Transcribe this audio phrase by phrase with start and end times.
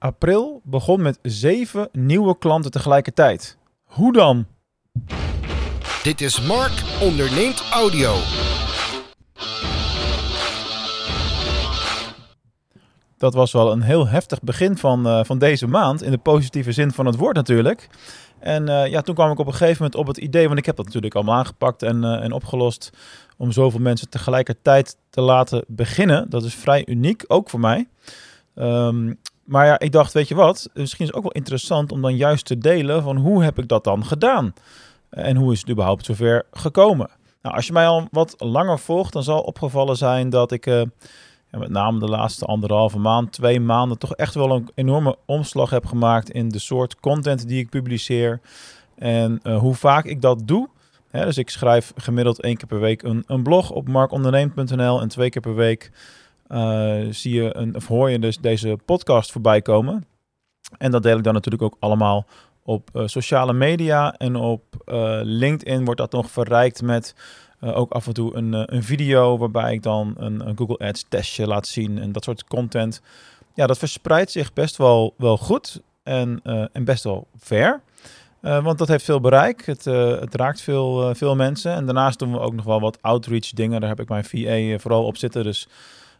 [0.00, 3.56] april begon met zeven nieuwe klanten tegelijkertijd.
[3.84, 4.46] Hoe dan?
[6.02, 8.14] Dit is Mark onderneemt audio.
[13.18, 16.72] Dat was wel een heel heftig begin van, uh, van deze maand, in de positieve
[16.72, 17.88] zin van het woord natuurlijk.
[18.38, 20.66] En uh, ja, toen kwam ik op een gegeven moment op het idee, want ik
[20.66, 22.90] heb dat natuurlijk allemaal aangepakt en, uh, en opgelost,
[23.36, 26.30] om zoveel mensen tegelijkertijd te laten beginnen.
[26.30, 27.88] Dat is vrij uniek, ook voor mij.
[28.54, 29.18] Um,
[29.50, 32.16] maar ja, ik dacht, weet je wat, misschien is het ook wel interessant om dan
[32.16, 34.54] juist te delen van hoe heb ik dat dan gedaan?
[35.10, 37.10] En hoe is het überhaupt zover gekomen?
[37.42, 41.58] Nou, als je mij al wat langer volgt, dan zal opgevallen zijn dat ik ja,
[41.58, 45.86] met name de laatste anderhalve maand, twee maanden, toch echt wel een enorme omslag heb
[45.86, 48.40] gemaakt in de soort content die ik publiceer.
[48.94, 50.68] En uh, hoe vaak ik dat doe.
[51.10, 55.30] Dus ik schrijf gemiddeld één keer per week een, een blog op markonderneem.nl en twee
[55.30, 55.90] keer per week
[57.10, 60.04] zie je een, of hoor je dus deze podcast voorbij komen.
[60.78, 62.26] En dat deel ik dan natuurlijk ook allemaal
[62.62, 67.14] op uh, sociale media en op uh, LinkedIn wordt dat nog verrijkt met
[67.62, 71.46] ook af en toe een, een video waarbij ik dan een, een, Google Ads testje
[71.46, 73.02] laat zien en dat soort content.
[73.54, 76.40] Ja, dat verspreidt zich best wel, wel goed en,
[76.72, 77.80] en best wel ver.
[78.40, 79.66] want dat heeft veel bereik.
[79.66, 79.84] Het,
[80.20, 81.72] het raakt veel, veel mensen.
[81.72, 83.80] En daarnaast doen we ook nog wel wat outreach dingen.
[83.80, 85.44] Daar heb ik mijn VA vooral op zitten.
[85.44, 85.68] Dus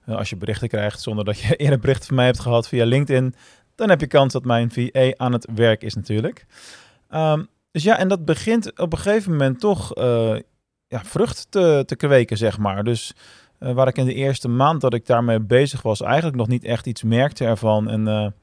[0.06, 3.34] als je berichten krijgt zonder dat je eerder berichten van mij hebt gehad via LinkedIn,
[3.74, 6.46] dan heb je kans dat mijn VA aan het werk is natuurlijk.
[7.10, 10.36] Um, dus ja, en dat begint op een gegeven moment toch uh,
[10.86, 12.84] ja, vrucht te, te kweken, zeg maar.
[12.84, 13.14] Dus
[13.60, 16.64] uh, waar ik in de eerste maand dat ik daarmee bezig was, eigenlijk nog niet
[16.64, 17.88] echt iets merkte ervan.
[17.88, 18.34] En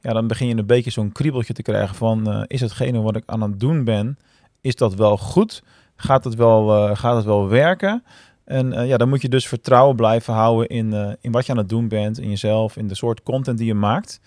[0.00, 3.22] ja, dan begin je een beetje zo'n kriebeltje te krijgen van, is hetgene wat ik
[3.26, 4.18] aan het doen ben,
[4.60, 5.62] is dat wel goed?
[5.96, 8.04] Gaat het wel, gaat het wel werken?
[8.50, 11.52] En uh, ja, dan moet je dus vertrouwen blijven houden in, uh, in wat je
[11.52, 14.20] aan het doen bent, in jezelf, in de soort content die je maakt.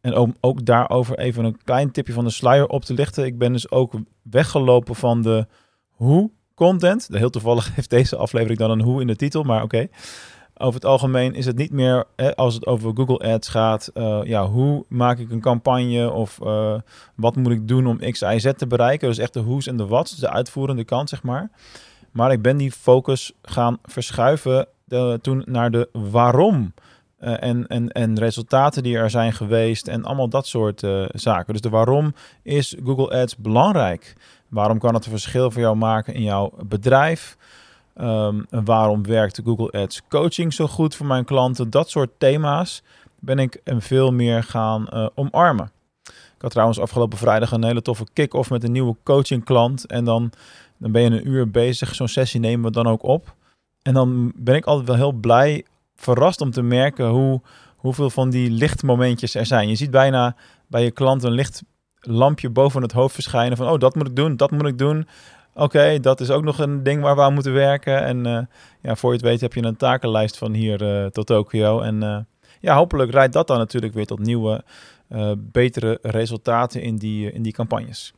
[0.00, 3.24] En om ook daarover even een klein tipje van de sluier op te lichten.
[3.24, 5.46] Ik ben dus ook weggelopen van de
[5.90, 7.08] hoe content.
[7.12, 9.86] Heel toevallig heeft deze aflevering dan een hoe in de titel, maar oké.
[10.54, 14.46] Over het algemeen is het niet meer, als het over Google Ads gaat, uh, ja,
[14.46, 16.38] hoe maak ik een campagne of
[17.14, 19.08] wat moet ik doen om X, Y, Z te bereiken.
[19.08, 21.50] Dus echt de hoe's en de wat's, de uitvoerende kant, zeg maar.
[22.10, 26.74] Maar ik ben die focus gaan verschuiven de, toen naar de waarom.
[27.20, 31.52] Uh, en, en, en resultaten die er zijn geweest en allemaal dat soort uh, zaken.
[31.52, 34.14] Dus de waarom is Google Ads belangrijk?
[34.48, 37.36] Waarom kan het een verschil voor jou maken in jouw bedrijf?
[38.00, 41.70] Um, waarom werkt Google Ads coaching zo goed voor mijn klanten?
[41.70, 42.82] Dat soort thema's
[43.18, 45.70] ben ik veel meer gaan omarmen.
[46.04, 49.86] Ik had trouwens afgelopen vrijdag een hele toffe kick-off met een nieuwe coaching klant.
[49.86, 50.32] En dan
[50.80, 51.94] dan ben je een uur bezig.
[51.94, 53.34] Zo'n sessie nemen we dan ook op.
[53.82, 55.64] En dan ben ik altijd wel heel blij,
[55.94, 57.40] verrast om te merken hoe,
[57.76, 59.68] hoeveel van die lichtmomentjes er zijn.
[59.68, 60.36] Je ziet bijna
[60.66, 61.62] bij je klant een licht
[62.00, 65.06] lampje boven het hoofd verschijnen van, oh, dat moet ik doen, dat moet ik doen.
[65.54, 68.04] Oké, dat is ook nog een ding waar we aan moeten werken.
[68.04, 68.40] En uh,
[68.80, 71.80] ja, voor je het weet heb je een takenlijst van hier uh, tot Tokio.
[71.80, 72.18] En uh,
[72.60, 74.64] ja, hopelijk rijdt dat dan natuurlijk weer tot nieuwe,
[75.38, 78.12] betere resultaten in die, in die campagnes.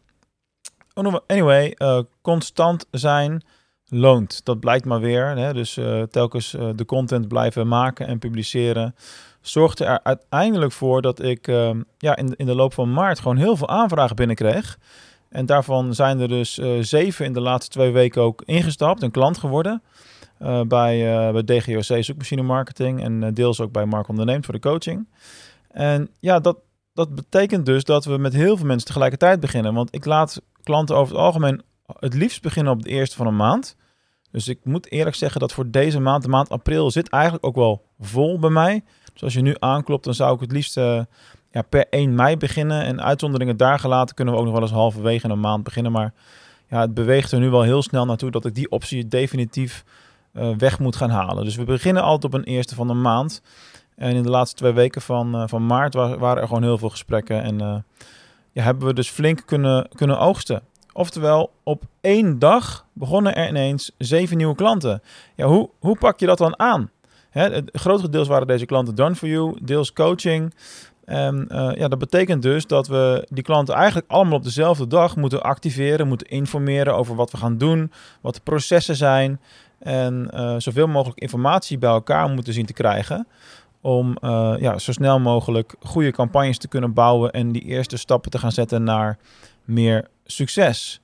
[1.26, 3.42] Anyway, uh, constant zijn
[3.88, 4.44] loont.
[4.44, 5.26] Dat blijkt maar weer.
[5.36, 5.52] Hè?
[5.52, 8.94] Dus uh, telkens uh, de content blijven maken en publiceren.
[9.40, 13.36] Zorgde er uiteindelijk voor dat ik ehm, ja, in, in de loop van maart gewoon
[13.36, 14.78] heel veel aanvragen binnenkreeg.
[15.28, 19.38] En daarvan zijn er dus zeven in de laatste twee weken ook ingestapt, een klant
[19.38, 19.82] geworden.
[20.66, 25.06] bij, bij DGOC Zoekmachine Marketing en deels ook bij Mark Onderneemt voor de coaching.
[25.68, 26.56] En ja, dat,
[26.94, 29.74] dat betekent dus dat we met heel veel mensen tegelijkertijd beginnen.
[29.74, 31.62] Want ik laat klanten over het algemeen
[31.98, 33.76] het liefst beginnen op de eerste van een maand.
[34.30, 37.54] Dus ik moet eerlijk zeggen dat voor deze maand, de maand april, zit eigenlijk ook
[37.54, 38.84] wel vol bij mij.
[39.12, 41.00] Dus als je nu aanklopt, dan zou ik het liefst uh,
[41.50, 42.84] ja, per 1 mei beginnen.
[42.84, 45.92] En uitzonderingen daar gelaten kunnen we ook nog wel eens halverwege een maand beginnen.
[45.92, 46.12] Maar
[46.68, 49.84] ja, het beweegt er nu wel heel snel naartoe dat ik die optie definitief
[50.32, 51.44] uh, weg moet gaan halen.
[51.44, 53.42] Dus we beginnen altijd op een eerste van een maand.
[53.96, 56.90] En in de laatste twee weken van, uh, van maart waren er gewoon heel veel
[56.90, 57.42] gesprekken.
[57.42, 57.84] En
[58.52, 60.62] ja, hebben we dus flink kunnen, kunnen oogsten.
[60.92, 65.02] Oftewel, op één dag begonnen er ineens zeven nieuwe klanten.
[65.36, 66.90] Ja, hoe, hoe pak je dat dan aan?
[67.30, 70.54] Hè, het grotere deels waren deze klanten done for you, deels coaching.
[71.04, 75.16] En uh, ja, dat betekent dus dat we die klanten eigenlijk allemaal op dezelfde dag
[75.16, 79.40] moeten activeren, moeten informeren over wat we gaan doen, wat de processen zijn
[79.78, 83.26] en uh, zoveel mogelijk informatie bij elkaar moeten zien te krijgen
[83.82, 88.30] om uh, ja, zo snel mogelijk goede campagnes te kunnen bouwen en die eerste stappen
[88.30, 89.18] te gaan zetten naar
[89.64, 91.00] meer succes.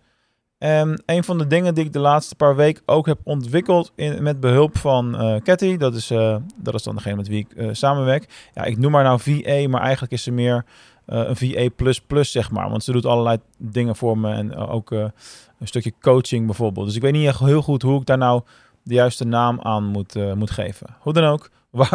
[0.58, 4.22] En een van de dingen die ik de laatste paar weken ook heb ontwikkeld in,
[4.22, 7.76] met behulp van uh, Cathy, dat is, uh, dat is dan degene met wie ik
[7.76, 8.50] samenwerk.
[8.54, 10.64] Ja, ik noem haar nou VA, maar eigenlijk is ze meer
[11.06, 12.70] een VA++, zeg maar.
[12.70, 15.12] Want ze doet allerlei dingen voor me en ook een
[15.60, 16.86] stukje coaching bijvoorbeeld.
[16.86, 18.42] Dus ik weet niet echt heel goed hoe ik daar nou
[18.82, 20.96] de juiste naam aan moet, moet geven.
[21.00, 21.50] Hoe dan ook,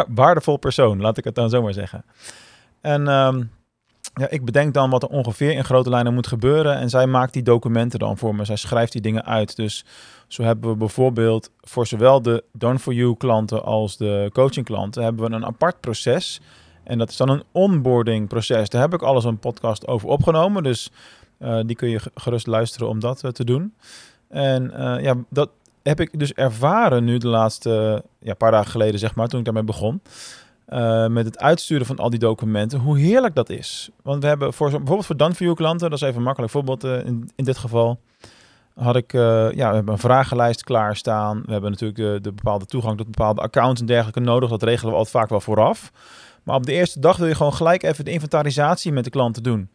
[0.08, 2.04] waardevol persoon, laat ik het dan zomaar zeggen.
[2.80, 3.08] En...
[3.08, 3.50] Um,
[4.14, 6.76] ja, ik bedenk dan wat er ongeveer in grote lijnen moet gebeuren.
[6.76, 8.44] En zij maakt die documenten dan voor me.
[8.44, 9.56] Zij schrijft die dingen uit.
[9.56, 9.84] Dus
[10.28, 15.02] zo hebben we bijvoorbeeld voor zowel de Done-for-You klanten als de coaching klanten...
[15.02, 16.40] hebben we een apart proces.
[16.84, 18.68] En dat is dan een onboarding proces.
[18.68, 20.62] Daar heb ik alles een podcast over opgenomen.
[20.62, 20.90] Dus
[21.38, 23.74] uh, die kun je gerust luisteren om dat uh, te doen.
[24.28, 25.50] En uh, ja, dat
[25.84, 29.44] heb ik dus ervaren nu de laatste ja, paar dagen geleden, zeg maar, toen ik
[29.44, 30.00] daarmee begon.
[30.68, 33.90] Uh, met het uitsturen van al die documenten, hoe heerlijk dat is.
[34.02, 37.30] Want we hebben voor, bijvoorbeeld voor Done klanten, dat is even makkelijk voorbeeld uh, in,
[37.36, 38.00] in dit geval,
[38.74, 39.22] had ik, uh,
[39.52, 41.42] ja, we hebben een vragenlijst klaarstaan.
[41.46, 44.50] We hebben natuurlijk de, de bepaalde toegang tot bepaalde accounts en dergelijke nodig.
[44.50, 45.92] Dat regelen we altijd vaak wel vooraf.
[46.42, 49.42] Maar op de eerste dag wil je gewoon gelijk even de inventarisatie met de klanten
[49.42, 49.68] doen.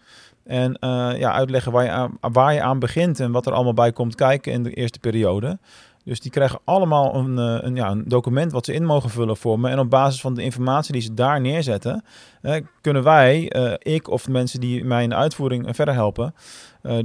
[0.43, 0.77] En
[1.17, 4.15] ja, uitleggen waar je, aan, waar je aan begint en wat er allemaal bij komt
[4.15, 5.59] kijken in de eerste periode.
[6.03, 9.37] Dus die krijgen allemaal een, eh, een, ja, een document wat ze in mogen vullen
[9.37, 9.69] voor me.
[9.69, 12.03] En op basis van de informatie die ze daar neerzetten,
[12.41, 16.33] eh, kunnen wij, eh, ik of mensen die mij in de uitvoering verder helpen,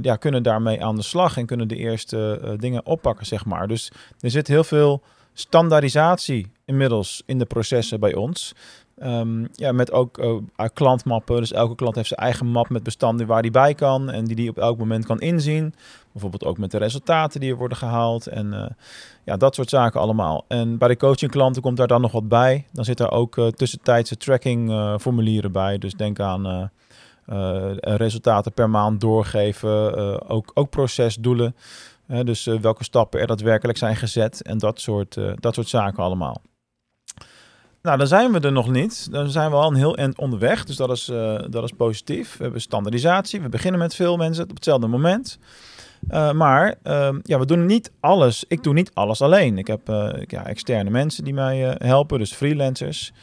[0.01, 3.67] ja, kunnen daarmee aan de slag en kunnen de eerste dingen oppakken, zeg maar.
[3.67, 5.01] Dus er zit heel veel
[5.33, 8.53] standaardisatie inmiddels in de processen bij ons.
[9.03, 10.35] Um, ja, met ook uh,
[10.73, 11.39] klantmappen.
[11.39, 14.35] Dus elke klant heeft zijn eigen map met bestanden waar die bij kan en die
[14.35, 15.73] die op elk moment kan inzien.
[16.11, 18.65] Bijvoorbeeld ook met de resultaten die er worden gehaald en uh,
[19.25, 20.45] ja, dat soort zaken allemaal.
[20.47, 22.65] En bij de coaching klanten komt daar dan nog wat bij.
[22.71, 24.71] Dan zit er ook uh, tussentijdse tracking
[25.01, 25.77] formulieren bij.
[25.77, 26.71] Dus denk aan
[27.79, 31.55] resultaten per maand doorgeven, ook, ook procesdoelen.
[32.23, 36.41] dus welke stappen er daadwerkelijk zijn gezet en dat soort, dat soort zaken allemaal.
[37.85, 39.11] Nou, dan zijn we er nog niet.
[39.11, 40.65] Dan zijn we al een heel eind onderweg.
[40.65, 42.37] Dus dat is, uh, dat is positief.
[42.37, 43.41] We hebben standaardisatie.
[43.41, 45.39] We beginnen met veel mensen op hetzelfde moment.
[46.09, 48.45] Uh, maar uh, ja, we doen niet alles.
[48.47, 49.57] Ik doe niet alles alleen.
[49.57, 53.13] Ik heb uh, ja, externe mensen die mij helpen, dus freelancers.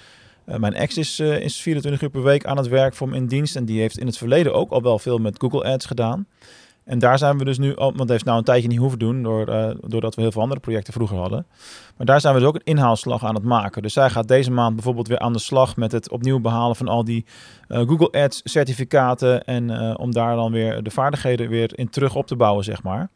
[0.44, 3.56] mijn ex is, is 24 uur per week aan het werk voor me in dienst.
[3.56, 6.26] En die heeft in het verleden ook al wel veel met Google Ads gedaan.
[6.84, 9.22] En daar zijn we dus nu, want het heeft nou een tijdje niet hoeven doen,
[9.22, 11.46] door, uh, doordat we heel veel andere projecten vroeger hadden.
[11.96, 13.82] Maar daar zijn we dus ook een inhaalslag aan het maken.
[13.82, 16.88] Dus zij gaat deze maand bijvoorbeeld weer aan de slag met het opnieuw behalen van
[16.88, 17.24] al die
[17.68, 19.44] uh, Google Ads certificaten.
[19.44, 22.82] En uh, om daar dan weer de vaardigheden weer in terug op te bouwen, zeg
[22.82, 23.10] maar.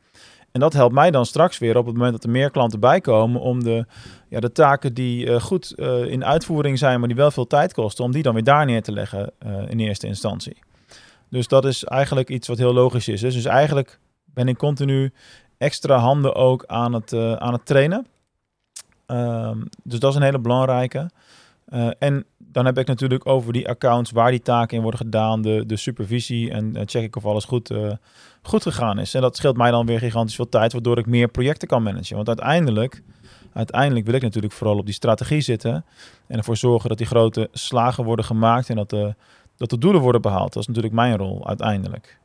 [0.52, 3.40] En dat helpt mij dan straks weer op het moment dat er meer klanten bijkomen
[3.40, 3.86] om de,
[4.28, 5.72] ja, de taken die goed
[6.06, 8.82] in uitvoering zijn, maar die wel veel tijd kosten, om die dan weer daar neer
[8.82, 9.32] te leggen
[9.68, 10.56] in eerste instantie.
[11.28, 13.20] Dus dat is eigenlijk iets wat heel logisch is.
[13.20, 15.12] Dus eigenlijk ben ik continu
[15.58, 18.06] extra handen ook aan het, uh, aan het trainen.
[19.06, 21.10] Um, dus dat is een hele belangrijke.
[21.68, 25.42] Uh, en dan heb ik natuurlijk over die accounts waar die taken in worden gedaan,
[25.42, 27.74] de, de supervisie en uh, check ik of alles goed,
[28.42, 29.14] goed gegaan is.
[29.14, 32.16] En dat scheelt mij dan weer gigantisch veel tijd, waardoor ik meer projecten kan managen.
[32.16, 33.02] Want uiteindelijk,
[33.52, 35.84] uiteindelijk wil ik natuurlijk vooral op die strategie zitten
[36.26, 39.14] en ervoor zorgen dat die grote slagen worden gemaakt en dat de
[39.56, 40.52] dat de doelen worden behaald.
[40.52, 42.18] Dat is natuurlijk mijn rol uiteindelijk.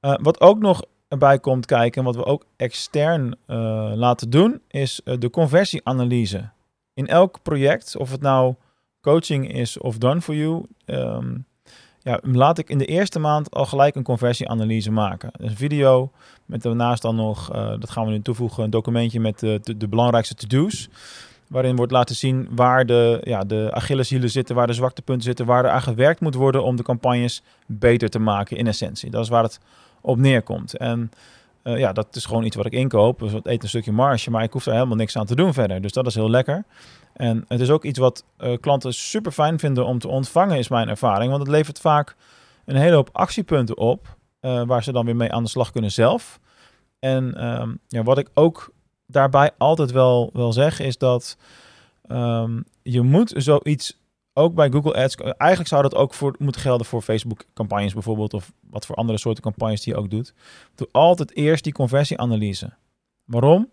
[0.00, 5.00] Uh, wat ook nog erbij komt kijken, wat we ook extern uh, laten doen, is
[5.04, 6.48] uh, de conversieanalyse.
[6.94, 8.54] In elk project, of het nou
[9.00, 11.46] coaching is of done for you, um,
[11.98, 15.30] ja, laat ik in de eerste maand al gelijk een conversieanalyse maken.
[15.32, 16.10] Een video
[16.46, 20.34] met daarnaast dan nog, dat gaan we nu toevoegen, een documentje met de, de belangrijkste
[20.34, 20.88] to-do's.
[21.48, 25.64] Waarin wordt laten zien waar de, ja, de Achilleshielen zitten, waar de zwaktepunten zitten, waar
[25.64, 29.10] er aan gewerkt moet worden om de campagnes beter te maken in essentie.
[29.10, 29.60] Dat is waar het
[30.00, 30.76] op neerkomt.
[30.76, 31.10] En
[31.64, 33.18] uh, ja, dat is gewoon iets wat ik inkoop.
[33.18, 35.80] Dus eet een stukje marge, maar ik hoef daar helemaal niks aan te doen verder.
[35.80, 36.64] Dus dat is heel lekker.
[37.12, 40.68] En het is ook iets wat uh, klanten super fijn vinden om te ontvangen, is
[40.68, 41.30] mijn ervaring.
[41.30, 42.16] Want het levert vaak
[42.64, 45.92] een hele hoop actiepunten op, uh, waar ze dan weer mee aan de slag kunnen
[45.92, 46.40] zelf.
[46.98, 48.72] En um, ja, wat ik ook
[49.10, 51.36] daarbij altijd wel, wel zeggen is dat
[52.08, 53.98] um, je moet zoiets
[54.32, 58.34] ook bij Google Ads, eigenlijk zou dat ook voor, moeten gelden voor Facebook campagnes bijvoorbeeld,
[58.34, 60.34] of wat voor andere soorten campagnes die je ook doet.
[60.74, 62.72] Doe altijd eerst die conversieanalyse.
[63.24, 63.70] Waarom?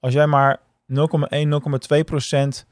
[0.00, 0.60] Als jij maar
[0.92, 0.96] 0,1,
[1.96, 2.66] 0,2 procent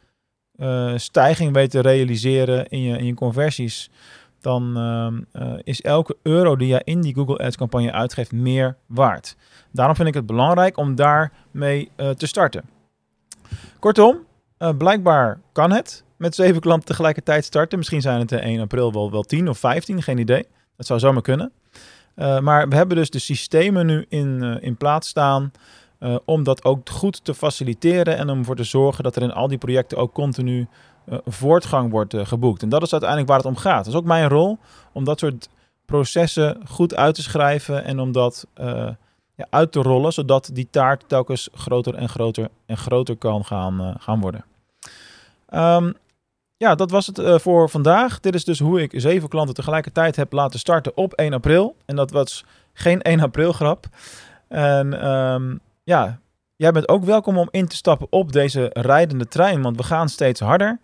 [0.56, 3.90] uh, stijging weet te realiseren in je, in je conversies,
[4.44, 4.78] dan
[5.32, 9.36] uh, is elke euro die jij in die Google Ads campagne uitgeeft meer waard.
[9.72, 12.64] Daarom vind ik het belangrijk om daarmee uh, te starten.
[13.78, 14.18] Kortom,
[14.58, 17.78] uh, blijkbaar kan het met zeven klanten tegelijkertijd starten.
[17.78, 20.46] Misschien zijn het 1 april wel, wel 10 of 15, geen idee.
[20.76, 21.52] Dat zou zomaar kunnen.
[22.16, 25.52] Maar we hebben dus de systemen nu in, in plaats staan
[26.24, 29.48] om dat ook goed te faciliteren en om ervoor te zorgen dat er in al
[29.48, 30.68] die projecten ook continu
[31.25, 32.62] voortgang wordt geboekt.
[32.62, 33.84] En dat is uiteindelijk waar het om gaat.
[33.84, 34.58] Dat is ook mijn rol
[34.92, 35.49] om dat soort
[35.84, 38.46] processen goed uit te schrijven en om dat
[39.37, 43.96] ja, uit te rollen, zodat die taart telkens groter en groter en groter kan gaan,
[43.99, 44.44] gaan worden.
[45.54, 45.94] Um,
[46.56, 48.20] ja, dat was het voor vandaag.
[48.20, 51.76] Dit is dus hoe ik zeven klanten tegelijkertijd heb laten starten op 1 april.
[51.84, 53.87] En dat was geen 1 april grap.
[54.49, 56.18] En um, ja,
[56.64, 60.09] jij bent ook welkom om in te stappen op deze rijdende trein, want we gaan
[60.09, 60.78] steeds harder.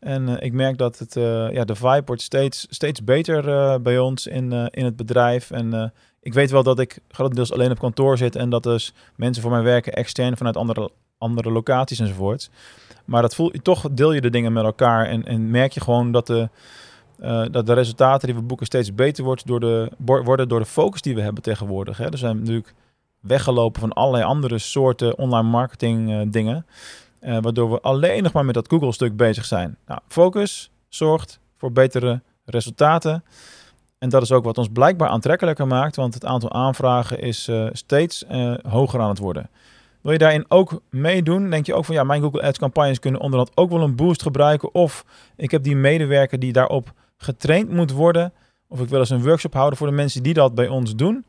[0.00, 3.42] En uh, ik merk dat het, uh, ja, de vibe wordt steeds, steeds beter
[3.82, 5.50] bij ons in, in het bedrijf.
[5.50, 9.42] En ik weet wel dat ik grotendeels alleen op kantoor zit en dat dus mensen
[9.42, 12.50] voor mij werken extern vanuit andere, andere locaties enzovoorts.
[13.04, 16.12] Maar dat voel toch, deel je de dingen met elkaar en, en merk je gewoon
[16.12, 16.48] dat de,
[17.50, 21.02] dat de resultaten die we boeken steeds beter wordt door de, worden door de focus
[21.02, 21.98] die we hebben tegenwoordig.
[21.98, 22.10] Hè.
[22.10, 22.74] Er zijn natuurlijk
[23.26, 26.66] weggelopen van allerlei andere soorten online marketing uh, dingen.
[27.20, 29.76] Uh, waardoor we alleen nog maar met dat Google-stuk bezig zijn.
[29.86, 33.24] Nou, focus zorgt voor betere resultaten.
[33.98, 38.24] En dat is ook wat ons blijkbaar aantrekkelijker maakt, want het aantal aanvragen is steeds
[38.62, 39.50] hoger aan het worden.
[40.04, 41.50] Wil je daarin ook meedoen?
[41.50, 44.22] Denk je ook van ja, mijn Google Ads campagnes kunnen onderhand ook wel een boost
[44.22, 44.74] gebruiken.
[44.74, 45.04] Of
[45.36, 48.32] ik heb die medewerker die daarop getraind moet worden.
[48.68, 51.24] Of ik wil eens een workshop houden voor de mensen die dat bij ons doen.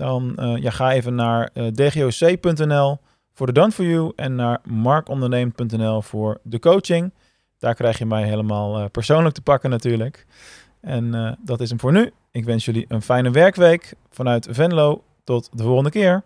[0.00, 2.98] Dan uh, ja, ga even naar eh, dgoc.nl
[3.32, 4.12] voor de Done For You.
[4.16, 7.12] En naar markonderneem.nl voor de coaching.
[7.58, 10.26] Daar krijg je mij helemaal uh, persoonlijk te pakken natuurlijk.
[10.80, 12.12] En dat is hem voor nu.
[12.30, 15.02] Ik wens jullie een fijne werkweek vanuit Venlo.
[15.24, 16.22] Tot de volgende keer.